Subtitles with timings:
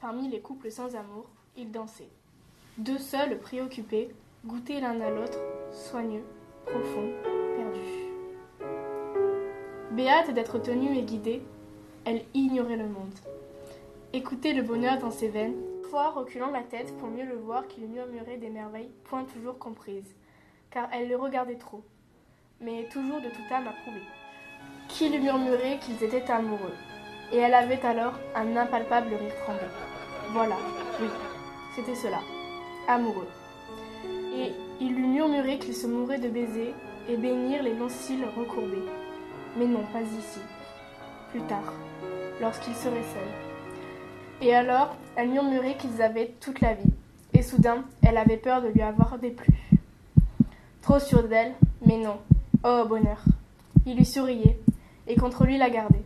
[0.00, 2.10] parmi les couples sans amour, ils dansaient.
[2.78, 4.10] Deux seuls préoccupés,
[4.44, 5.38] goûtaient l'un à l'autre,
[5.72, 6.24] soigneux,
[6.64, 7.12] profonds,
[7.56, 8.68] perdus.
[9.92, 11.42] Béate d'être tenue et guidée,
[12.04, 13.14] elle ignorait le monde.
[14.12, 15.56] Écoutait le bonheur dans ses veines,
[15.90, 20.14] fois reculant la tête pour mieux le voir qu'il murmurait des merveilles point toujours comprises,
[20.70, 21.82] car elle le regardait trop,
[22.60, 24.06] mais toujours de toute âme approuvée.
[24.88, 26.74] Qui lui murmurait qu'ils étaient amoureux,
[27.32, 29.68] et elle avait alors un impalpable rire tremblant.
[30.32, 30.56] Voilà,
[31.00, 31.08] oui,
[31.74, 32.20] c'était cela,
[32.88, 33.28] amoureux.
[34.34, 36.74] Et il lui murmurait qu'il se mourait de baiser
[37.08, 38.82] et bénir les longs cils recourbés.
[39.56, 40.40] Mais non, pas ici.
[41.30, 41.72] Plus tard,
[42.40, 44.42] lorsqu'ils seraient seuls.
[44.42, 46.92] Et alors, elle murmurait qu'ils avaient toute la vie.
[47.32, 49.54] Et soudain, elle avait peur de lui avoir déplu.
[50.82, 52.18] Trop sûre d'elle, mais non.
[52.64, 53.22] Oh bonheur.
[53.86, 54.58] Il lui souriait,
[55.06, 56.02] et contre lui la gardait.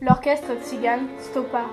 [0.00, 1.64] L'orchestre tzigane stoppa,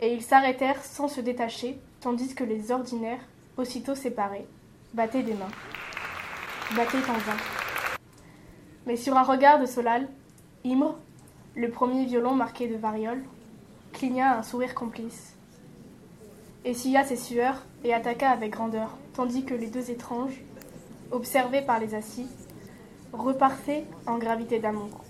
[0.00, 3.20] et ils s'arrêtèrent sans se détacher, tandis que les ordinaires,
[3.56, 4.48] aussitôt séparés,
[4.94, 5.46] battaient des mains,
[6.74, 7.36] battaient en vain.
[8.86, 10.08] Mais sur un regard de Solal,
[10.64, 10.98] Imre,
[11.54, 13.22] le premier violon marqué de variole,
[13.92, 15.36] cligna un sourire complice,
[16.64, 20.42] essuya ses sueurs et attaqua avec grandeur, tandis que les deux étranges,
[21.12, 22.26] observés par les assis,
[23.12, 25.04] repartaient en gravité d'amour.